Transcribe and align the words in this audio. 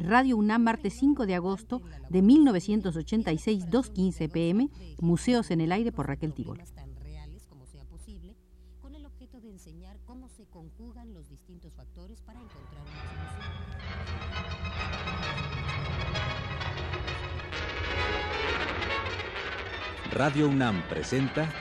Radio 0.00 0.38
UNAM, 0.38 0.62
martes 0.62 0.94
5 0.94 1.26
de 1.26 1.34
agosto 1.34 1.82
de 2.08 2.22
1986, 2.22 3.66
2.15 3.66 4.30
pm, 4.30 4.70
Museos 4.98 5.50
en 5.50 5.60
el 5.60 5.72
Aire 5.72 5.92
por 5.92 6.06
Raquel 6.06 6.32
Tibol. 6.32 6.58
tan 6.74 6.96
reales 6.96 7.46
como 7.46 7.66
sea 7.66 7.84
posible, 7.84 8.34
con 8.80 8.94
el 8.94 9.04
objeto 9.04 9.40
de 9.40 9.50
enseñar 9.50 9.98
cómo 10.06 10.30
se 10.30 10.46
conjugan 10.46 11.12
los 11.12 11.28
distintos 11.28 11.74
factores 11.74 12.22
para 12.22 12.40
encontrar 12.40 12.82
una 12.82 13.02
solución. 13.02 13.60
Radio 20.12 20.48
UNAM 20.48 20.82
presenta 20.88 21.52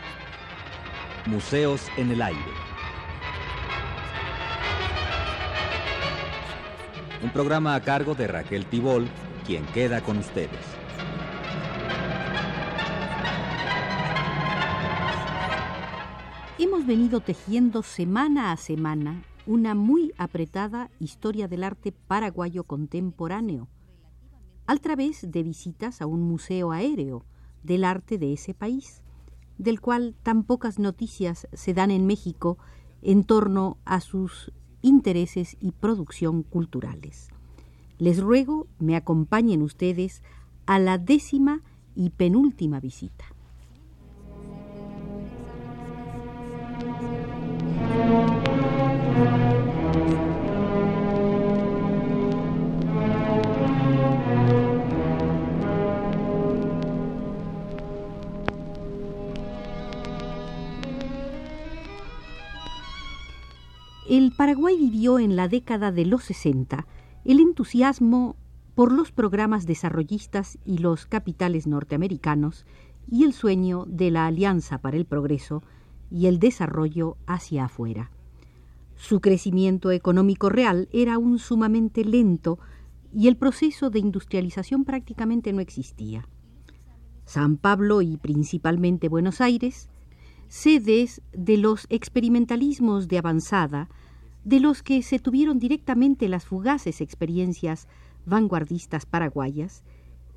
Museos 1.26 1.88
en 1.98 2.12
el 2.12 2.22
Aire. 2.22 2.69
Un 7.22 7.32
programa 7.34 7.76
a 7.76 7.82
cargo 7.82 8.16
de 8.16 8.28
Raquel 8.28 8.66
Tibol, 8.66 9.06
quien 9.46 9.66
queda 9.74 10.02
con 10.02 10.18
ustedes. 10.20 10.66
Hemos 16.58 16.86
venido 16.86 17.20
tejiendo 17.20 17.84
semana 17.84 18.54
a 18.54 18.58
semana 18.58 19.22
una 19.46 19.76
muy 19.76 20.14
apretada 20.18 20.90
historia 21.00 21.50
del 21.50 21.66
arte 21.66 21.92
paraguayo 21.92 22.64
contemporáneo, 22.64 23.68
a 24.66 24.78
través 24.78 25.30
de 25.30 25.44
visitas 25.44 26.02
a 26.02 26.06
un 26.06 26.22
museo 26.22 26.72
aéreo 26.72 27.26
del 27.64 27.84
arte 27.84 28.18
de 28.18 28.32
ese 28.32 28.54
país, 28.54 29.04
del 29.58 29.82
cual 29.82 30.16
tan 30.24 30.44
pocas 30.44 30.80
noticias 30.80 31.50
se 31.52 31.74
dan 31.74 31.92
en 31.92 32.06
México 32.06 32.58
en 33.02 33.26
torno 33.26 33.78
a 33.84 34.00
sus 34.00 34.54
intereses 34.82 35.58
y 35.60 35.72
producción 35.72 36.44
culturales. 36.44 37.30
Les 37.98 38.20
ruego 38.20 38.68
me 38.80 38.96
acompañen 38.96 39.62
ustedes 39.62 40.24
a 40.66 40.80
la 40.80 40.98
décima 40.98 41.62
y 41.96 42.12
penúltima 42.12 42.80
visita. 42.80 43.26
Paraguay 64.40 64.78
vivió 64.78 65.20
en 65.20 65.36
la 65.36 65.50
década 65.50 65.92
de 65.92 66.06
los 66.06 66.24
60 66.24 66.88
el 67.26 67.42
entusiasmo 67.42 68.38
por 68.74 68.94
los 68.94 69.12
programas 69.12 69.66
desarrollistas 69.66 70.58
y 70.64 70.78
los 70.78 71.06
capitales 71.06 71.68
norteamericanos 71.68 72.66
y 73.12 73.26
el 73.26 73.34
sueño 73.34 73.84
de 73.86 74.12
la 74.12 74.28
Alianza 74.28 74.78
para 74.78 74.96
el 74.96 75.04
Progreso 75.04 75.62
y 76.10 76.28
el 76.28 76.40
desarrollo 76.40 77.18
hacia 77.28 77.66
afuera. 77.66 78.12
Su 78.96 79.20
crecimiento 79.20 79.92
económico 79.92 80.48
real 80.48 80.88
era 80.94 81.16
aún 81.16 81.38
sumamente 81.38 82.06
lento 82.06 82.60
y 83.14 83.28
el 83.28 83.36
proceso 83.36 83.90
de 83.90 84.00
industrialización 84.00 84.86
prácticamente 84.86 85.52
no 85.52 85.60
existía. 85.60 86.30
San 87.26 87.58
Pablo 87.58 88.02
y 88.02 88.16
principalmente 88.16 89.10
Buenos 89.10 89.42
Aires, 89.42 89.90
sedes 90.48 91.22
de 91.34 91.58
los 91.58 91.88
experimentalismos 91.90 93.10
de 93.10 93.18
avanzada, 93.18 93.90
de 94.44 94.60
los 94.60 94.84
que 94.84 95.02
se 95.04 95.20
tuvieron 95.20 95.60
directamente 95.60 96.30
las 96.30 96.46
fugaces 96.46 97.02
experiencias 97.02 97.88
vanguardistas 98.26 99.06
paraguayas, 99.06 99.84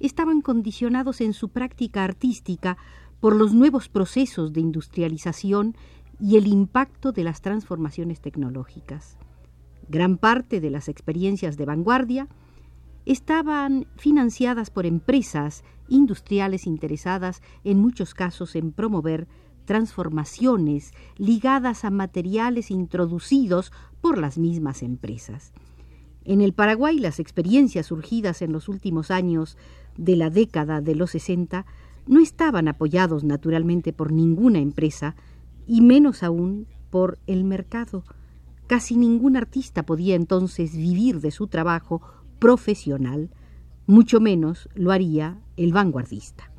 estaban 0.01 0.41
condicionados 0.41 1.21
en 1.21 1.33
su 1.33 1.49
práctica 1.49 2.05
artística 2.05 2.77
por 3.21 3.37
los 3.37 3.55
nuevos 3.55 3.89
procesos 3.89 4.53
de 4.53 4.61
industrialización 4.61 5.77
y 6.21 6.37
el 6.37 6.47
impacto 6.47 7.13
de 7.13 7.25
las 7.25 7.41
transformaciones 7.41 8.21
tecnológicas. 8.21 9.17
Gran 9.89 10.19
parte 10.19 10.61
de 10.61 10.71
las 10.71 10.89
experiencias 10.89 11.57
de 11.57 11.65
vanguardia 11.65 12.29
estaban 13.05 13.87
financiadas 13.97 14.71
por 14.71 14.87
empresas 14.87 15.65
industriales 15.89 16.67
interesadas 16.67 17.43
en 17.65 17.79
muchos 17.79 18.15
casos 18.15 18.55
en 18.57 18.73
promover 18.73 19.27
transformaciones 19.65 20.93
ligadas 21.17 21.85
a 21.85 21.91
materiales 21.91 22.71
introducidos 22.71 23.73
por 24.01 24.19
las 24.19 24.39
mismas 24.39 24.83
empresas. 24.83 25.53
En 26.25 26.41
el 26.41 26.53
Paraguay 26.53 26.99
las 26.99 27.19
experiencias 27.19 27.87
surgidas 27.87 28.43
en 28.43 28.53
los 28.53 28.69
últimos 28.69 29.11
años 29.11 29.57
de 29.97 30.17
la 30.17 30.31
década 30.31 30.81
de 30.81 30.95
los 30.95 31.11
60 31.11 31.67
no 32.07 32.21
estaban 32.21 32.69
apoyados 32.69 33.25
naturalmente 33.25 33.93
por 33.93 34.13
ninguna 34.13 34.59
empresa 34.59 35.17
y 35.67 35.81
menos 35.81 36.23
aún 36.23 36.67
por 36.91 37.19
el 37.27 37.45
mercado. 37.45 38.05
Casi 38.67 38.97
ningún 38.97 39.37
artista 39.37 39.85
podía 39.85 40.15
entonces 40.15 40.77
vivir 40.77 41.21
de 41.21 41.31
su 41.31 41.47
trabajo 41.47 42.03
profesional, 42.39 43.31
mucho 43.87 44.21
menos 44.21 44.69
lo 44.75 44.93
haría 44.93 45.39
el 45.57 45.73
vanguardista. 45.73 46.51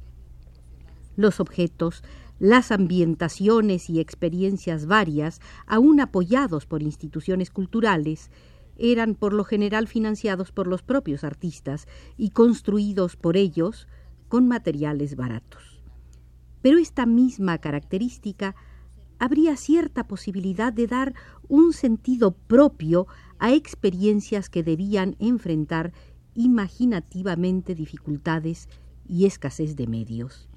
Los 1.16 1.40
objetos 1.40 2.04
las 2.40 2.72
ambientaciones 2.72 3.90
y 3.90 4.00
experiencias 4.00 4.86
varias, 4.86 5.40
aún 5.66 6.00
apoyados 6.00 6.66
por 6.66 6.82
instituciones 6.82 7.50
culturales, 7.50 8.32
eran 8.78 9.16
por 9.16 9.34
lo 9.34 9.44
general 9.44 9.88
financiados 9.88 10.52
por 10.52 10.68
los 10.68 10.82
propios 10.82 11.24
artistas 11.24 11.88
y 12.18 12.32
construidos 12.32 13.16
por 13.16 13.38
ellos 13.38 13.88
con 14.28 14.48
materiales 14.48 15.16
baratos. 15.16 15.84
Pero 16.62 16.80
esta 16.80 17.06
misma 17.06 17.60
característica 17.60 18.56
habría 19.20 19.56
cierta 19.58 20.08
posibilidad 20.08 20.74
de 20.74 20.88
dar 20.88 21.14
un 21.48 21.72
sentido 21.74 22.32
propio 22.32 23.08
a 23.38 23.54
experiencias 23.54 24.50
que 24.50 24.64
debían 24.64 25.16
enfrentar 25.20 25.94
imaginativamente 26.34 27.76
dificultades 27.76 28.70
y 29.08 29.26
escasez 29.26 29.76
de 29.76 29.88
medios. 29.88 30.50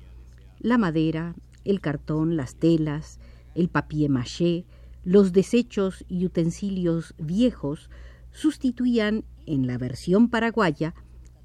La 0.58 0.78
madera, 0.78 1.34
el 1.66 1.81
cartón, 1.81 2.37
las 2.37 2.56
telas, 2.56 3.19
el 3.54 3.69
papier 3.69 4.10
maché, 4.10 4.65
los 5.04 5.32
desechos 5.32 6.04
y 6.09 6.25
utensilios 6.25 7.15
viejos 7.19 7.91
sustituían 8.32 9.25
en 9.47 9.66
la 9.66 9.78
versión 9.78 10.28
paraguaya 10.28 10.94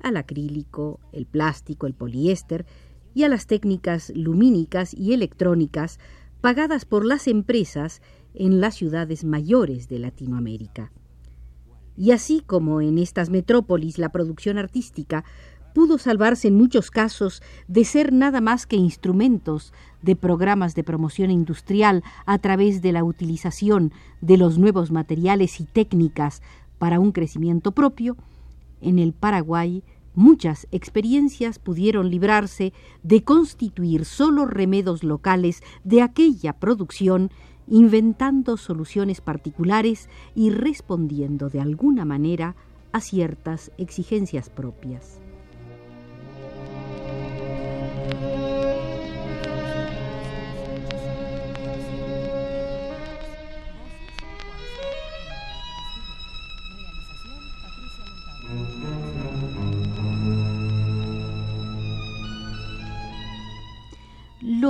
al 0.01 0.17
acrílico, 0.17 0.99
el 1.11 1.25
plástico, 1.25 1.87
el 1.87 1.93
poliéster 1.93 2.65
y 3.13 3.23
a 3.23 3.29
las 3.29 3.45
técnicas 3.47 4.11
lumínicas 4.15 4.93
y 4.93 5.13
electrónicas 5.13 5.99
pagadas 6.41 6.85
por 6.85 7.05
las 7.05 7.27
empresas 7.27 8.01
en 8.33 8.61
las 8.61 8.75
ciudades 8.75 9.23
mayores 9.23 9.87
de 9.87 9.99
Latinoamérica. 9.99 10.91
Y 11.95 12.11
así 12.11 12.41
como 12.41 12.81
en 12.81 12.97
estas 12.97 13.29
metrópolis 13.29 13.97
la 13.97 14.09
producción 14.09 14.57
artística 14.57 15.23
pudo 15.73 15.97
salvarse 15.97 16.47
en 16.47 16.55
muchos 16.55 16.91
casos 16.91 17.41
de 17.67 17.85
ser 17.85 18.13
nada 18.13 18.41
más 18.41 18.65
que 18.65 18.75
instrumentos 18.75 19.73
de 20.01 20.15
programas 20.15 20.75
de 20.75 20.83
promoción 20.83 21.31
industrial 21.31 22.03
a 22.25 22.37
través 22.39 22.81
de 22.81 22.91
la 22.91 23.03
utilización 23.03 23.91
de 24.21 24.37
los 24.37 24.57
nuevos 24.57 24.91
materiales 24.91 25.59
y 25.59 25.65
técnicas 25.65 26.41
para 26.77 26.99
un 26.99 27.11
crecimiento 27.11 27.71
propio, 27.71 28.17
en 28.81 28.99
el 28.99 29.13
Paraguay 29.13 29.83
muchas 30.13 30.67
experiencias 30.71 31.59
pudieron 31.59 32.09
librarse 32.09 32.73
de 33.03 33.23
constituir 33.23 34.05
solo 34.05 34.45
remedos 34.45 35.03
locales 35.03 35.61
de 35.83 36.01
aquella 36.01 36.53
producción, 36.53 37.31
inventando 37.67 38.57
soluciones 38.57 39.21
particulares 39.21 40.09
y 40.35 40.49
respondiendo 40.49 41.49
de 41.49 41.61
alguna 41.61 42.03
manera 42.03 42.55
a 42.91 42.99
ciertas 42.99 43.71
exigencias 43.77 44.49
propias. 44.49 45.20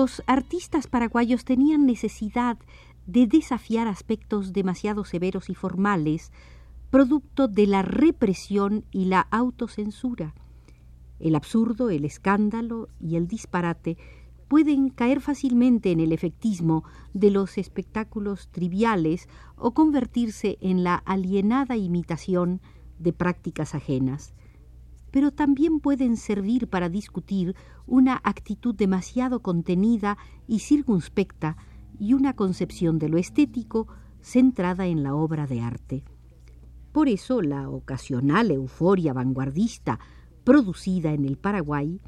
Los 0.01 0.23
artistas 0.25 0.87
paraguayos 0.87 1.45
tenían 1.45 1.85
necesidad 1.85 2.57
de 3.05 3.27
desafiar 3.27 3.87
aspectos 3.87 4.51
demasiado 4.51 5.05
severos 5.05 5.47
y 5.51 5.53
formales, 5.53 6.31
producto 6.89 7.47
de 7.47 7.67
la 7.67 7.83
represión 7.83 8.83
y 8.89 9.05
la 9.05 9.27
autocensura. 9.29 10.33
El 11.19 11.35
absurdo, 11.35 11.91
el 11.91 12.03
escándalo 12.03 12.87
y 12.99 13.15
el 13.15 13.27
disparate 13.27 13.95
pueden 14.47 14.89
caer 14.89 15.21
fácilmente 15.21 15.91
en 15.91 15.99
el 15.99 16.13
efectismo 16.13 16.83
de 17.13 17.29
los 17.29 17.59
espectáculos 17.59 18.47
triviales 18.49 19.29
o 19.55 19.75
convertirse 19.75 20.57
en 20.61 20.83
la 20.83 20.95
alienada 20.95 21.77
imitación 21.77 22.59
de 22.97 23.13
prácticas 23.13 23.75
ajenas, 23.75 24.33
pero 25.11 25.31
también 25.31 25.79
pueden 25.79 26.17
servir 26.17 26.67
para 26.67 26.89
discutir 26.89 27.55
una 27.85 28.19
actitud 28.23 28.73
demasiado 28.73 29.41
contenida 29.41 30.17
y 30.47 30.59
circunspecta 30.59 31.57
y 31.99 32.13
una 32.13 32.33
concepción 32.33 32.97
de 32.97 33.09
lo 33.09 33.17
estético 33.17 33.87
centrada 34.21 34.87
en 34.87 35.03
la 35.03 35.13
obra 35.13 35.45
de 35.47 35.61
arte. 35.61 36.03
Por 36.91 37.09
eso 37.09 37.41
la 37.41 37.69
ocasional 37.69 38.51
euforia 38.51 39.13
vanguardista 39.13 39.99
producida 40.43 41.13
en 41.13 41.25
el 41.25 41.37
Paraguay 41.37 41.99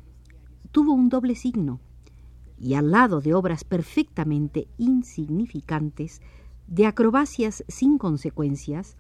tuvo 0.71 0.94
un 0.94 1.09
doble 1.09 1.35
signo, 1.35 1.79
y 2.57 2.73
al 2.73 2.91
lado 2.91 3.21
de 3.21 3.33
obras 3.33 3.63
perfectamente 3.63 4.67
insignificantes, 4.77 6.21
de 6.67 6.85
acrobacias 6.88 7.63
sin 7.67 7.97
consecuencias, 7.97 8.95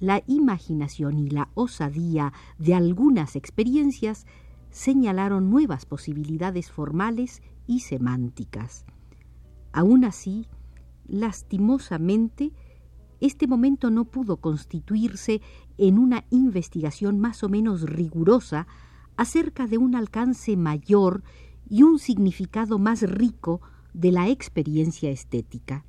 la 0.00 0.22
imaginación 0.26 1.18
y 1.18 1.30
la 1.30 1.48
osadía 1.54 2.32
de 2.58 2.74
algunas 2.74 3.36
experiencias 3.36 4.26
señalaron 4.70 5.50
nuevas 5.50 5.86
posibilidades 5.86 6.70
formales 6.70 7.42
y 7.66 7.80
semánticas. 7.80 8.84
Aún 9.72 10.04
así, 10.04 10.46
lastimosamente, 11.06 12.52
este 13.20 13.46
momento 13.46 13.90
no 13.90 14.04
pudo 14.04 14.38
constituirse 14.38 15.40
en 15.78 15.98
una 15.98 16.24
investigación 16.30 17.18
más 17.18 17.42
o 17.42 17.48
menos 17.48 17.82
rigurosa 17.82 18.66
acerca 19.16 19.66
de 19.66 19.78
un 19.78 19.94
alcance 19.94 20.56
mayor 20.56 21.22
y 21.68 21.82
un 21.82 21.98
significado 21.98 22.78
más 22.78 23.02
rico 23.02 23.62
de 23.94 24.12
la 24.12 24.28
experiencia 24.28 25.10
estética. 25.10 25.84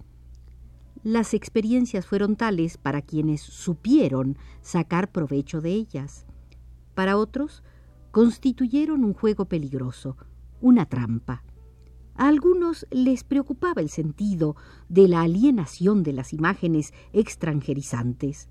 Las 1.07 1.33
experiencias 1.33 2.05
fueron 2.05 2.35
tales 2.35 2.75
para 2.75 3.01
quienes 3.01 3.39
supieron 3.39 4.37
sacar 4.59 5.09
provecho 5.09 5.61
de 5.61 5.71
ellas. 5.71 6.25
Para 6.95 7.15
otros, 7.15 7.63
constituyeron 8.11 9.05
un 9.05 9.13
juego 9.13 9.45
peligroso, 9.45 10.17
una 10.59 10.85
trampa. 10.85 11.45
A 12.15 12.27
algunos 12.27 12.85
les 12.91 13.23
preocupaba 13.23 13.81
el 13.81 13.87
sentido 13.87 14.57
de 14.89 15.07
la 15.07 15.21
alienación 15.21 16.03
de 16.03 16.11
las 16.11 16.33
imágenes 16.33 16.93
extranjerizantes, 17.13 18.49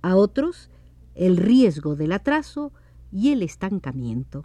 a 0.00 0.14
otros 0.14 0.70
el 1.16 1.36
riesgo 1.36 1.96
del 1.96 2.12
atraso 2.12 2.72
y 3.10 3.32
el 3.32 3.42
estancamiento. 3.42 4.44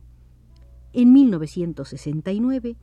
En 0.94 1.14
1969, 1.14 2.76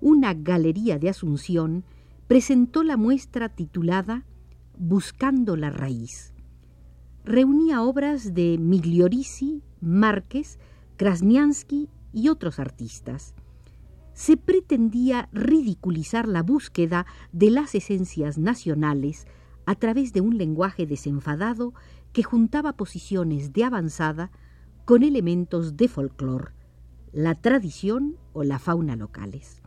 una 0.00 0.34
galería 0.34 0.98
de 0.98 1.10
Asunción 1.10 1.84
presentó 2.26 2.82
la 2.82 2.96
muestra 2.96 3.48
titulada 3.48 4.24
Buscando 4.78 5.56
la 5.56 5.70
raíz. 5.70 6.34
Reunía 7.24 7.82
obras 7.82 8.34
de 8.34 8.58
Migliorisi, 8.58 9.62
Márquez, 9.80 10.58
Krasniansky 10.96 11.88
y 12.12 12.28
otros 12.28 12.58
artistas 12.58 13.34
se 14.16 14.38
pretendía 14.38 15.28
ridiculizar 15.30 16.26
la 16.26 16.42
búsqueda 16.42 17.04
de 17.32 17.50
las 17.50 17.74
esencias 17.74 18.38
nacionales 18.38 19.26
a 19.66 19.74
través 19.74 20.14
de 20.14 20.22
un 20.22 20.38
lenguaje 20.38 20.86
desenfadado 20.86 21.74
que 22.14 22.22
juntaba 22.22 22.72
posiciones 22.72 23.52
de 23.52 23.64
avanzada 23.64 24.30
con 24.86 25.02
elementos 25.02 25.76
de 25.76 25.88
folclore, 25.88 26.52
la 27.12 27.34
tradición 27.34 28.16
o 28.32 28.42
la 28.42 28.58
fauna 28.58 28.96
locales. 28.96 29.60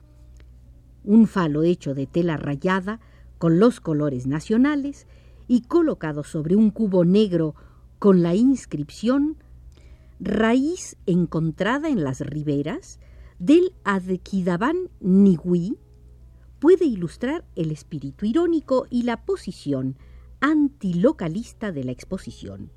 Un 1.03 1.27
falo 1.27 1.63
hecho 1.63 1.93
de 1.93 2.07
tela 2.07 2.37
rayada 2.37 2.99
con 3.37 3.59
los 3.59 3.79
colores 3.79 4.27
nacionales 4.27 5.07
y 5.47 5.61
colocado 5.61 6.23
sobre 6.23 6.55
un 6.55 6.71
cubo 6.71 7.05
negro 7.05 7.55
con 7.97 8.21
la 8.21 8.35
inscripción 8.35 9.37
Raíz 10.21 10.97
encontrada 11.05 11.87
en 11.87 12.03
las 12.03 12.19
riberas 12.19 12.99
del 13.39 13.71
Adquidaban 13.85 14.89
Niwi 14.99 15.77
puede 16.59 16.83
ilustrar 16.83 17.45
el 17.55 17.71
espíritu 17.71 18.25
irónico 18.25 18.85
y 18.89 19.03
la 19.03 19.23
posición 19.23 19.95
antilocalista 20.41 21.71
de 21.71 21.85
la 21.85 21.93
exposición. 21.93 22.69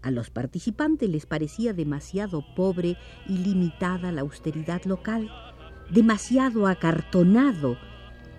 A 0.00 0.10
los 0.10 0.30
participantes 0.30 1.10
les 1.10 1.26
parecía 1.26 1.74
demasiado 1.74 2.42
pobre 2.54 2.96
y 3.28 3.38
limitada 3.38 4.10
la 4.10 4.22
austeridad 4.22 4.82
local, 4.84 5.30
demasiado 5.90 6.66
acartonado 6.66 7.76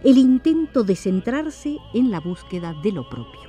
el 0.04 0.18
intento 0.18 0.84
de 0.84 0.96
centrarse 0.96 1.78
en 1.94 2.12
la 2.12 2.20
búsqueda 2.20 2.74
de 2.84 2.92
lo 2.92 3.10
propio. 3.10 3.48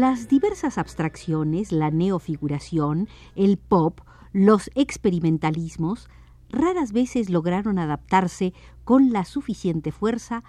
Las 0.00 0.28
diversas 0.28 0.78
abstracciones, 0.78 1.72
la 1.72 1.90
neofiguración, 1.90 3.06
el 3.36 3.58
pop, 3.58 4.00
los 4.32 4.70
experimentalismos, 4.74 6.08
raras 6.48 6.92
veces 6.92 7.28
lograron 7.28 7.78
adaptarse 7.78 8.54
con 8.84 9.12
la 9.12 9.26
suficiente 9.26 9.92
fuerza 9.92 10.42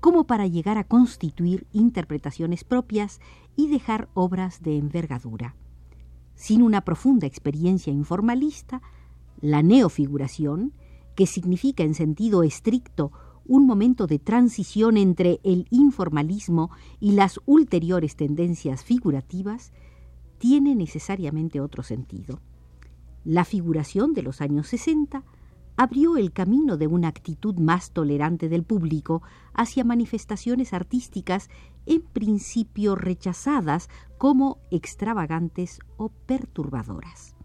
como 0.00 0.26
para 0.26 0.48
llegar 0.48 0.76
a 0.76 0.82
constituir 0.82 1.68
interpretaciones 1.72 2.64
propias 2.64 3.20
y 3.54 3.68
dejar 3.68 4.08
obras 4.14 4.60
de 4.60 4.76
envergadura. 4.76 5.54
Sin 6.34 6.60
una 6.60 6.80
profunda 6.80 7.28
experiencia 7.28 7.92
informalista, 7.92 8.82
la 9.40 9.62
neofiguración, 9.62 10.72
que 11.14 11.26
significa 11.26 11.84
en 11.84 11.94
sentido 11.94 12.42
estricto 12.42 13.12
un 13.48 13.66
momento 13.66 14.06
de 14.06 14.18
transición 14.18 14.96
entre 14.96 15.40
el 15.42 15.66
informalismo 15.70 16.70
y 17.00 17.12
las 17.12 17.40
ulteriores 17.46 18.16
tendencias 18.16 18.84
figurativas, 18.84 19.72
tiene 20.38 20.74
necesariamente 20.74 21.60
otro 21.60 21.82
sentido. 21.82 22.40
La 23.24 23.44
figuración 23.44 24.14
de 24.14 24.22
los 24.22 24.40
años 24.40 24.68
60 24.68 25.24
abrió 25.76 26.16
el 26.16 26.32
camino 26.32 26.76
de 26.76 26.86
una 26.86 27.08
actitud 27.08 27.56
más 27.56 27.90
tolerante 27.90 28.48
del 28.48 28.62
público 28.62 29.22
hacia 29.52 29.84
manifestaciones 29.84 30.72
artísticas 30.72 31.50
en 31.86 32.02
principio 32.02 32.94
rechazadas 32.94 33.88
como 34.18 34.58
extravagantes 34.70 35.80
o 35.96 36.08
perturbadoras 36.08 37.35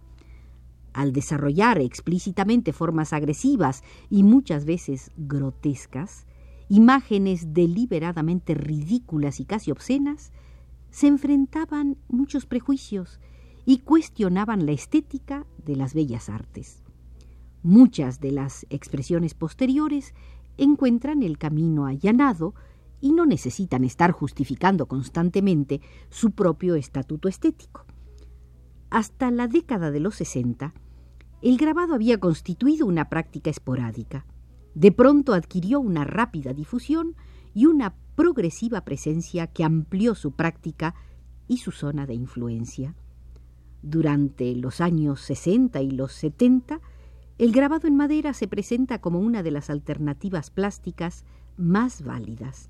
al 0.93 1.13
desarrollar 1.13 1.79
explícitamente 1.79 2.73
formas 2.73 3.13
agresivas 3.13 3.83
y 4.09 4.23
muchas 4.23 4.65
veces 4.65 5.11
grotescas, 5.17 6.25
imágenes 6.69 7.53
deliberadamente 7.53 8.53
ridículas 8.53 9.39
y 9.39 9.45
casi 9.45 9.71
obscenas, 9.71 10.31
se 10.89 11.07
enfrentaban 11.07 11.97
muchos 12.09 12.45
prejuicios 12.45 13.19
y 13.65 13.79
cuestionaban 13.79 14.65
la 14.65 14.71
estética 14.71 15.45
de 15.65 15.75
las 15.75 15.93
bellas 15.93 16.29
artes. 16.29 16.83
Muchas 17.63 18.19
de 18.19 18.31
las 18.31 18.65
expresiones 18.69 19.33
posteriores 19.33 20.13
encuentran 20.57 21.23
el 21.23 21.37
camino 21.37 21.85
allanado 21.85 22.55
y 22.99 23.13
no 23.13 23.25
necesitan 23.25 23.83
estar 23.83 24.11
justificando 24.11 24.87
constantemente 24.87 25.81
su 26.09 26.31
propio 26.31 26.75
estatuto 26.75 27.27
estético. 27.27 27.85
Hasta 28.91 29.31
la 29.31 29.47
década 29.47 29.89
de 29.89 30.01
los 30.01 30.15
60, 30.15 30.73
el 31.41 31.57
grabado 31.57 31.93
había 31.93 32.19
constituido 32.19 32.85
una 32.85 33.07
práctica 33.07 33.49
esporádica. 33.49 34.25
De 34.75 34.91
pronto 34.91 35.33
adquirió 35.33 35.79
una 35.79 36.03
rápida 36.03 36.53
difusión 36.53 37.15
y 37.53 37.67
una 37.67 37.95
progresiva 38.15 38.81
presencia 38.81 39.47
que 39.47 39.63
amplió 39.63 40.13
su 40.13 40.33
práctica 40.33 40.93
y 41.47 41.59
su 41.59 41.71
zona 41.71 42.05
de 42.05 42.15
influencia. 42.15 42.93
Durante 43.81 44.53
los 44.57 44.81
años 44.81 45.21
60 45.21 45.81
y 45.81 45.91
los 45.91 46.11
70, 46.11 46.81
el 47.37 47.53
grabado 47.53 47.87
en 47.87 47.95
madera 47.95 48.33
se 48.33 48.49
presenta 48.49 48.99
como 48.99 49.19
una 49.19 49.41
de 49.41 49.51
las 49.51 49.69
alternativas 49.69 50.51
plásticas 50.51 51.23
más 51.55 52.03
válidas. 52.03 52.69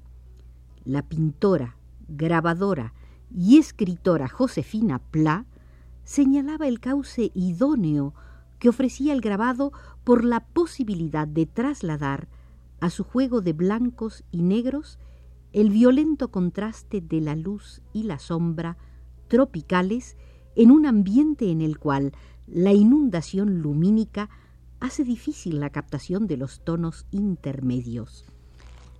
La 0.85 1.01
pintora, 1.01 1.77
grabadora 2.07 2.93
y 3.35 3.57
escritora 3.57 4.27
Josefina 4.27 4.99
Pla 4.99 5.47
señalaba 6.11 6.67
el 6.67 6.81
cauce 6.81 7.31
idóneo 7.33 8.13
que 8.59 8.67
ofrecía 8.67 9.13
el 9.13 9.21
grabado 9.21 9.71
por 10.03 10.25
la 10.25 10.41
posibilidad 10.41 11.25
de 11.25 11.45
trasladar 11.45 12.27
a 12.81 12.89
su 12.89 13.05
juego 13.05 13.39
de 13.39 13.53
blancos 13.53 14.25
y 14.29 14.41
negros 14.41 14.99
el 15.53 15.69
violento 15.69 16.29
contraste 16.29 16.99
de 16.99 17.21
la 17.21 17.37
luz 17.37 17.81
y 17.93 18.03
la 18.03 18.19
sombra 18.19 18.75
tropicales 19.29 20.17
en 20.57 20.71
un 20.71 20.85
ambiente 20.85 21.49
en 21.49 21.61
el 21.61 21.79
cual 21.79 22.11
la 22.45 22.73
inundación 22.73 23.61
lumínica 23.61 24.29
hace 24.81 25.05
difícil 25.05 25.61
la 25.61 25.69
captación 25.69 26.27
de 26.27 26.35
los 26.35 26.59
tonos 26.59 27.05
intermedios. 27.11 28.25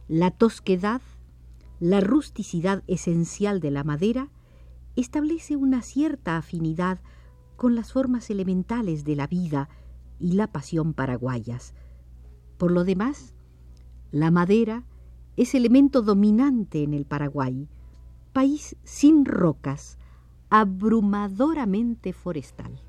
La 0.07 0.31
tosquedad, 0.31 1.01
la 1.81 1.99
rusticidad 1.99 2.83
esencial 2.87 3.59
de 3.59 3.71
la 3.71 3.83
madera 3.83 4.29
establece 4.95 5.55
una 5.55 5.81
cierta 5.81 6.37
afinidad 6.37 6.99
con 7.55 7.75
las 7.75 7.93
formas 7.93 8.29
elementales 8.29 9.03
de 9.03 9.15
la 9.15 9.27
vida 9.27 9.69
y 10.19 10.33
la 10.33 10.47
pasión 10.51 10.93
paraguayas. 10.93 11.73
Por 12.57 12.71
lo 12.71 12.83
demás, 12.83 13.33
la 14.11 14.31
madera 14.31 14.85
es 15.37 15.55
elemento 15.55 16.01
dominante 16.01 16.83
en 16.83 16.93
el 16.93 17.05
Paraguay, 17.05 17.69
país 18.33 18.75
sin 18.83 19.25
rocas, 19.25 19.97
abrumadoramente 20.49 22.13
forestal. 22.13 22.81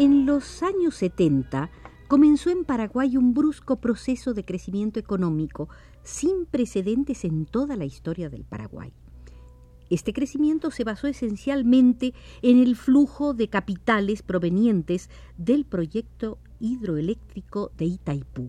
En 0.00 0.24
los 0.24 0.62
años 0.62 0.94
70 0.94 1.70
comenzó 2.08 2.48
en 2.48 2.64
Paraguay 2.64 3.18
un 3.18 3.34
brusco 3.34 3.82
proceso 3.82 4.32
de 4.32 4.46
crecimiento 4.46 4.98
económico 4.98 5.68
sin 6.02 6.46
precedentes 6.46 7.22
en 7.26 7.44
toda 7.44 7.76
la 7.76 7.84
historia 7.84 8.30
del 8.30 8.44
Paraguay. 8.44 8.94
Este 9.90 10.14
crecimiento 10.14 10.70
se 10.70 10.84
basó 10.84 11.06
esencialmente 11.06 12.14
en 12.40 12.62
el 12.62 12.76
flujo 12.76 13.34
de 13.34 13.48
capitales 13.48 14.22
provenientes 14.22 15.10
del 15.36 15.66
proyecto 15.66 16.38
hidroeléctrico 16.60 17.70
de 17.76 17.84
Itaipú, 17.84 18.48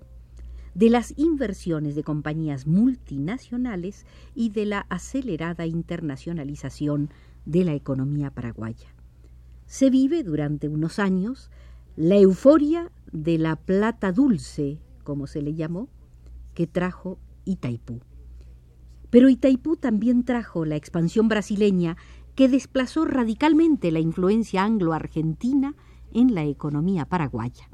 de 0.73 0.89
las 0.89 1.13
inversiones 1.17 1.95
de 1.95 2.03
compañías 2.05 2.65
multinacionales 2.65 4.05
y 4.35 4.51
de 4.51 4.67
la 4.67 4.85
acelerada 4.87 5.65
internacionalización 5.65 7.09
de 7.43 7.65
la 7.65 7.73
economía 7.73 8.31
paraguaya 8.31 8.95
se 9.71 9.89
vive 9.89 10.21
durante 10.25 10.67
unos 10.67 10.99
años 10.99 11.49
la 11.95 12.17
euforia 12.17 12.91
de 13.13 13.37
la 13.37 13.55
plata 13.55 14.11
dulce, 14.11 14.81
como 15.05 15.27
se 15.27 15.41
le 15.41 15.53
llamó, 15.53 15.87
que 16.53 16.67
trajo 16.67 17.19
Itaipú. 17.45 18.01
Pero 19.09 19.29
Itaipú 19.29 19.77
también 19.77 20.25
trajo 20.25 20.65
la 20.65 20.75
expansión 20.75 21.29
brasileña 21.29 21.95
que 22.35 22.49
desplazó 22.49 23.05
radicalmente 23.05 23.91
la 23.91 24.01
influencia 24.01 24.65
anglo-argentina 24.65 25.73
en 26.13 26.35
la 26.35 26.43
economía 26.43 27.05
paraguaya. 27.05 27.69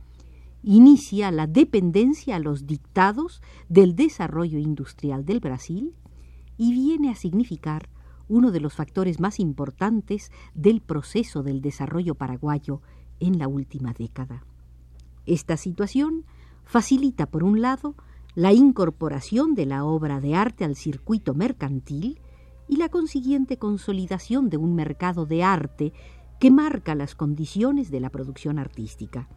Inicia 0.62 1.32
la 1.32 1.48
dependencia 1.48 2.36
a 2.36 2.40
los 2.40 2.68
dictados 2.68 3.42
del 3.70 3.96
desarrollo 3.96 4.60
industrial 4.60 5.26
del 5.26 5.40
Brasil 5.40 5.96
y 6.60 6.74
viene 6.74 7.10
a 7.10 7.16
significar 7.16 7.90
uno 8.28 8.52
de 8.52 8.60
los 8.60 8.74
factores 8.74 9.20
más 9.20 9.40
importantes 9.40 10.32
del 10.54 10.82
proceso 10.82 11.44
del 11.44 11.62
desarrollo 11.62 12.16
paraguayo 12.16 12.82
en 13.20 13.40
la 13.40 13.48
última 13.48 13.94
década. 13.94 14.46
Esta 15.26 15.58
situación 15.58 16.26
facilita, 16.64 17.26
por 17.26 17.44
un 17.44 17.62
lado, 17.62 17.96
la 18.36 18.54
incorporación 18.54 19.56
de 19.56 19.66
la 19.66 19.84
obra 19.84 20.20
de 20.22 20.36
arte 20.36 20.64
al 20.64 20.76
circuito 20.76 21.34
mercantil 21.34 22.20
y 22.68 22.78
la 22.78 22.90
consiguiente 22.90 23.58
consolidación 23.58 24.50
de 24.50 24.58
un 24.58 24.76
mercado 24.76 25.26
de 25.26 25.44
arte 25.44 25.94
que 26.40 26.52
marca 26.52 26.94
las 26.96 27.16
condiciones 27.16 27.90
de 27.90 28.00
la 28.00 28.10
producción 28.10 28.60
artística. 28.60 29.28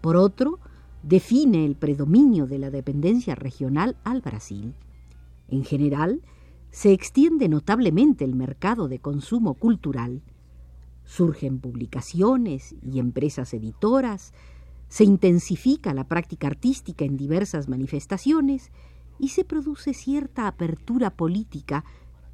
Por 0.00 0.16
otro, 0.16 0.60
define 1.02 1.64
el 1.64 1.74
predominio 1.74 2.46
de 2.46 2.58
la 2.58 2.70
dependencia 2.70 3.34
regional 3.34 3.96
al 4.04 4.20
Brasil. 4.20 4.74
En 5.48 5.64
general, 5.64 6.22
se 6.78 6.92
extiende 6.92 7.48
notablemente 7.48 8.24
el 8.24 8.36
mercado 8.36 8.86
de 8.86 9.00
consumo 9.00 9.54
cultural. 9.54 10.22
Surgen 11.04 11.58
publicaciones 11.58 12.76
y 12.80 13.00
empresas 13.00 13.52
editoras, 13.52 14.32
se 14.86 15.02
intensifica 15.02 15.92
la 15.92 16.04
práctica 16.04 16.46
artística 16.46 17.04
en 17.04 17.16
diversas 17.16 17.68
manifestaciones 17.68 18.70
y 19.18 19.30
se 19.30 19.44
produce 19.44 19.92
cierta 19.92 20.46
apertura 20.46 21.10
política 21.10 21.84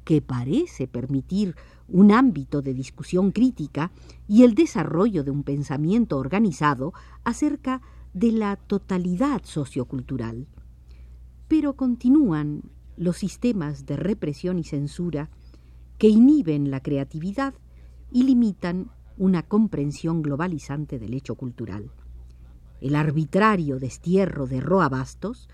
que 0.03 0.21
parece 0.21 0.87
permitir 0.87 1.55
un 1.87 2.11
ámbito 2.11 2.61
de 2.61 2.75
discusión 2.75 3.31
crítica 3.31 3.91
y 4.27 4.43
el 4.43 4.53
desarrollo 4.53 5.23
de 5.23 5.31
un 5.31 5.41
pensamiento 5.41 6.19
organizado 6.19 6.93
acerca 7.23 7.81
de 8.13 8.31
la 8.31 8.57
totalidad 8.57 9.41
sociocultural. 9.43 10.45
Pero 11.47 11.73
continúan 11.73 12.61
los 12.97 13.17
sistemas 13.17 13.85
de 13.85 13.97
represión 13.97 14.59
y 14.59 14.63
censura 14.63 15.29
que 15.97 16.07
inhiben 16.07 16.71
la 16.71 16.81
creatividad 16.81 17.53
y 18.11 18.23
limitan 18.23 18.91
una 19.17 19.43
comprensión 19.43 20.21
globalizante 20.21 20.99
del 20.99 21.13
hecho 21.13 21.35
cultural. 21.35 21.91
El 22.81 22.95
arbitrario 22.95 23.79
destierro 23.79 24.47
de 24.47 24.59
Roa 24.59 24.89
Bastos 24.89 25.49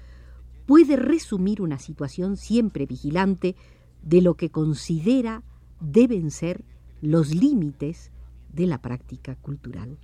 puede 0.66 0.96
resumir 0.96 1.62
una 1.62 1.80
situación 1.80 2.38
siempre 2.38 2.86
vigilante 2.86 3.56
de 4.02 4.22
lo 4.22 4.36
que 4.36 4.50
considera 4.50 5.44
deben 5.80 6.32
ser 6.32 6.64
los 7.02 7.34
límites 7.34 8.12
de 8.54 8.68
la 8.68 8.82
práctica 8.82 9.36
cultural. 9.36 9.98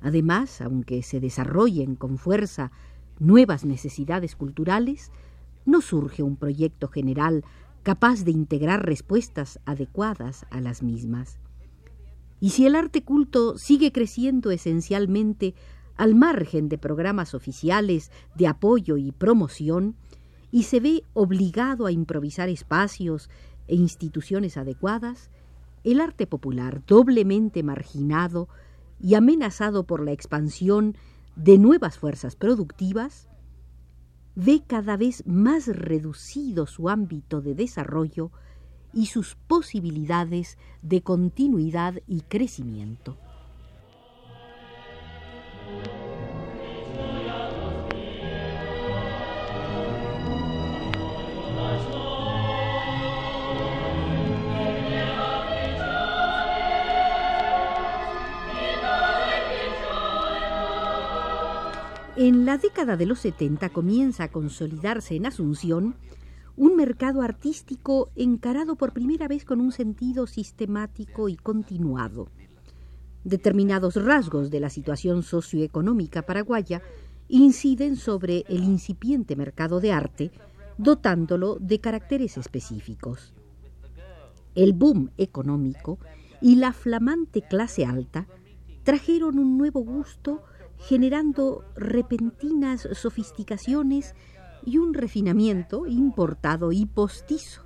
Además, 0.00 0.60
aunque 0.60 1.02
se 1.02 1.20
desarrollen 1.20 1.96
con 1.96 2.18
fuerza 2.18 2.70
nuevas 3.18 3.64
necesidades 3.64 4.36
culturales, 4.36 5.10
no 5.68 5.82
surge 5.82 6.22
un 6.22 6.36
proyecto 6.36 6.88
general 6.88 7.44
capaz 7.82 8.24
de 8.24 8.30
integrar 8.30 8.86
respuestas 8.86 9.60
adecuadas 9.66 10.46
a 10.50 10.60
las 10.60 10.82
mismas. 10.82 11.38
Y 12.40 12.50
si 12.50 12.66
el 12.66 12.74
arte 12.74 13.02
culto 13.02 13.58
sigue 13.58 13.92
creciendo 13.92 14.50
esencialmente 14.50 15.54
al 15.96 16.14
margen 16.14 16.68
de 16.68 16.78
programas 16.78 17.34
oficiales 17.34 18.10
de 18.34 18.46
apoyo 18.46 18.96
y 18.96 19.12
promoción, 19.12 19.94
y 20.50 20.62
se 20.62 20.80
ve 20.80 21.04
obligado 21.12 21.84
a 21.84 21.92
improvisar 21.92 22.48
espacios 22.48 23.28
e 23.66 23.74
instituciones 23.74 24.56
adecuadas, 24.56 25.30
el 25.84 26.00
arte 26.00 26.26
popular, 26.26 26.82
doblemente 26.86 27.62
marginado 27.62 28.48
y 29.00 29.14
amenazado 29.14 29.84
por 29.84 30.02
la 30.02 30.12
expansión 30.12 30.96
de 31.36 31.58
nuevas 31.58 31.98
fuerzas 31.98 32.36
productivas, 32.36 33.28
ve 34.40 34.62
cada 34.64 34.96
vez 34.96 35.26
más 35.26 35.66
reducido 35.66 36.68
su 36.68 36.88
ámbito 36.88 37.40
de 37.40 37.56
desarrollo 37.56 38.30
y 38.92 39.06
sus 39.06 39.34
posibilidades 39.34 40.58
de 40.80 41.02
continuidad 41.02 41.94
y 42.06 42.20
crecimiento. 42.20 43.16
En 62.20 62.44
la 62.46 62.58
década 62.58 62.96
de 62.96 63.06
los 63.06 63.20
70 63.20 63.68
comienza 63.68 64.24
a 64.24 64.32
consolidarse 64.32 65.14
en 65.14 65.26
Asunción 65.26 65.94
un 66.56 66.74
mercado 66.74 67.22
artístico 67.22 68.10
encarado 68.16 68.74
por 68.74 68.92
primera 68.92 69.28
vez 69.28 69.44
con 69.44 69.60
un 69.60 69.70
sentido 69.70 70.26
sistemático 70.26 71.28
y 71.28 71.36
continuado. 71.36 72.26
Determinados 73.22 73.94
rasgos 73.94 74.50
de 74.50 74.58
la 74.58 74.68
situación 74.68 75.22
socioeconómica 75.22 76.22
paraguaya 76.22 76.82
inciden 77.28 77.94
sobre 77.94 78.44
el 78.48 78.64
incipiente 78.64 79.36
mercado 79.36 79.78
de 79.78 79.92
arte, 79.92 80.32
dotándolo 80.76 81.58
de 81.60 81.78
caracteres 81.78 82.36
específicos. 82.36 83.32
El 84.56 84.72
boom 84.72 85.12
económico 85.18 86.00
y 86.40 86.56
la 86.56 86.72
flamante 86.72 87.42
clase 87.42 87.86
alta 87.86 88.26
trajeron 88.82 89.38
un 89.38 89.56
nuevo 89.56 89.84
gusto 89.84 90.42
generando 90.78 91.64
repentinas 91.76 92.88
sofisticaciones 92.92 94.14
y 94.64 94.78
un 94.78 94.94
refinamiento 94.94 95.86
importado 95.86 96.72
y 96.72 96.86
postizo. 96.86 97.62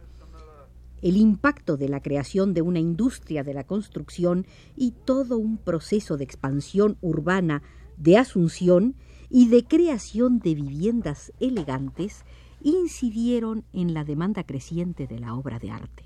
El 1.00 1.16
impacto 1.16 1.76
de 1.76 1.88
la 1.88 2.00
creación 2.00 2.54
de 2.54 2.62
una 2.62 2.78
industria 2.78 3.42
de 3.42 3.54
la 3.54 3.64
construcción 3.64 4.46
y 4.76 4.92
todo 4.92 5.36
un 5.36 5.58
proceso 5.58 6.16
de 6.16 6.24
expansión 6.24 6.96
urbana 7.00 7.62
de 7.96 8.18
Asunción 8.18 8.94
y 9.28 9.48
de 9.48 9.64
creación 9.64 10.38
de 10.38 10.54
viviendas 10.54 11.32
elegantes 11.40 12.24
incidieron 12.62 13.64
en 13.72 13.94
la 13.94 14.04
demanda 14.04 14.44
creciente 14.44 15.06
de 15.06 15.18
la 15.18 15.34
obra 15.34 15.58
de 15.58 15.70
arte. 15.70 16.04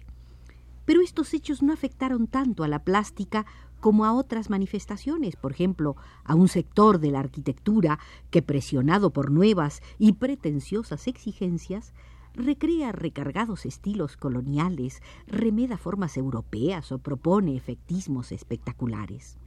Pero 0.87 1.03
estos 1.03 1.35
hechos 1.35 1.63
no 1.63 1.73
afectaron 1.73 2.29
tanto 2.29 2.63
a 2.65 2.69
la 2.69 2.85
plástica 2.85 3.45
como 3.81 4.05
a 4.05 4.13
otras 4.13 4.51
manifestaciones, 4.51 5.37
por 5.37 5.53
ejemplo, 5.53 5.97
a 6.25 6.35
un 6.35 6.49
sector 6.49 6.99
de 6.99 7.11
la 7.11 7.21
arquitectura 7.21 7.99
que, 8.31 8.43
presionado 8.43 9.11
por 9.11 9.31
nuevas 9.31 9.83
y 9.99 10.13
pretenciosas 10.13 11.07
exigencias, 11.07 11.93
recrea 12.35 12.93
recargados 12.93 13.67
estilos 13.67 14.17
coloniales, 14.17 15.03
remeda 15.27 15.77
formas 15.77 16.17
europeas 16.17 16.93
o 16.93 16.99
propone 16.99 17.57
efectismos 17.57 18.33
espectaculares. 18.33 19.39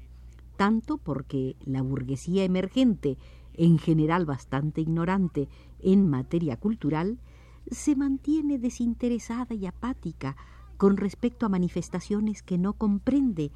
Tanto 0.57 0.97
porque 0.97 1.55
la 1.63 1.81
burguesía 1.81 2.43
emergente, 2.43 3.17
en 3.53 3.77
general 3.77 4.25
bastante 4.25 4.81
ignorante 4.81 5.47
en 5.79 6.09
materia 6.09 6.57
cultural, 6.57 7.19
se 7.69 7.95
mantiene 7.95 8.57
desinteresada 8.57 9.53
y 9.53 9.65
apática 9.67 10.35
con 10.77 10.97
respecto 10.97 11.45
a 11.45 11.49
manifestaciones 11.49 12.41
que 12.41 12.57
no 12.57 12.73
comprende, 12.73 13.51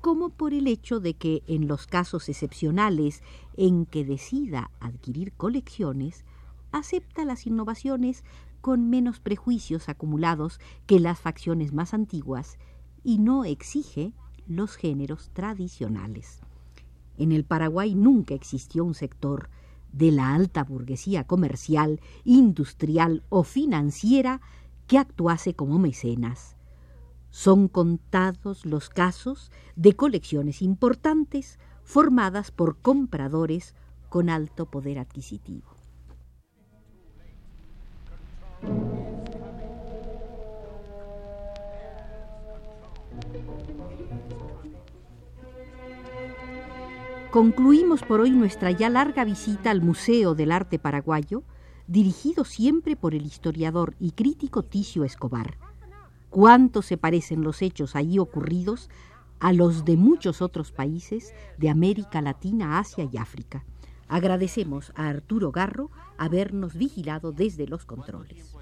como 0.00 0.30
por 0.30 0.54
el 0.54 0.66
hecho 0.66 1.00
de 1.00 1.14
que 1.14 1.42
en 1.46 1.68
los 1.68 1.86
casos 1.86 2.28
excepcionales 2.28 3.22
en 3.56 3.86
que 3.86 4.04
decida 4.04 4.70
adquirir 4.80 5.32
colecciones, 5.32 6.24
acepta 6.72 7.24
las 7.24 7.46
innovaciones 7.46 8.24
con 8.60 8.88
menos 8.88 9.20
prejuicios 9.20 9.88
acumulados 9.88 10.60
que 10.86 11.00
las 11.00 11.18
facciones 11.18 11.72
más 11.72 11.94
antiguas 11.94 12.58
y 13.04 13.18
no 13.18 13.44
exige 13.44 14.12
los 14.46 14.76
géneros 14.76 15.30
tradicionales. 15.32 16.40
En 17.16 17.32
el 17.32 17.44
Paraguay 17.44 17.94
nunca 17.94 18.34
existió 18.34 18.84
un 18.84 18.94
sector 18.94 19.50
de 19.92 20.12
la 20.12 20.34
alta 20.34 20.64
burguesía 20.64 21.24
comercial, 21.24 22.00
industrial 22.24 23.22
o 23.28 23.44
financiera 23.44 24.40
que 24.86 24.98
actuase 24.98 25.54
como 25.54 25.78
mecenas. 25.78 26.56
Son 27.30 27.68
contados 27.68 28.66
los 28.66 28.88
casos 28.88 29.50
de 29.76 29.94
colecciones 29.94 30.62
importantes 30.62 31.58
formadas 31.84 32.50
por 32.50 32.78
compradores 32.78 33.74
con 34.08 34.28
alto 34.28 34.66
poder 34.66 34.98
adquisitivo. 34.98 35.68
Concluimos 47.30 48.02
por 48.02 48.20
hoy 48.20 48.32
nuestra 48.32 48.72
ya 48.72 48.90
larga 48.90 49.24
visita 49.24 49.70
al 49.70 49.82
Museo 49.82 50.34
del 50.34 50.50
Arte 50.50 50.80
Paraguayo, 50.80 51.44
dirigido 51.86 52.44
siempre 52.44 52.96
por 52.96 53.14
el 53.14 53.24
historiador 53.24 53.94
y 54.00 54.10
crítico 54.10 54.64
Ticio 54.64 55.04
Escobar. 55.04 55.69
Cuánto 56.30 56.80
se 56.82 56.96
parecen 56.96 57.42
los 57.42 57.60
hechos 57.60 57.96
allí 57.96 58.20
ocurridos 58.20 58.88
a 59.40 59.52
los 59.52 59.84
de 59.84 59.96
muchos 59.96 60.42
otros 60.42 60.70
países 60.70 61.34
de 61.58 61.68
América 61.70 62.22
Latina, 62.22 62.78
Asia 62.78 63.08
y 63.10 63.16
África. 63.16 63.64
Agradecemos 64.06 64.92
a 64.94 65.08
Arturo 65.08 65.50
Garro 65.50 65.90
habernos 66.18 66.74
vigilado 66.74 67.32
desde 67.32 67.66
los 67.66 67.84
controles. 67.84 68.54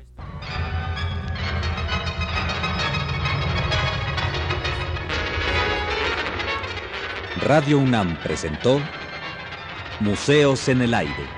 Radio 7.43 7.79
UNAM 7.79 8.19
presentó 8.23 8.81
Museos 10.01 10.69
en 10.69 10.83
el 10.83 10.95
Aire. 10.95 11.38